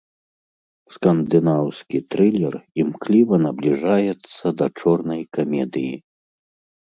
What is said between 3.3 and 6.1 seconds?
набліжаецца да чорнай камедыі.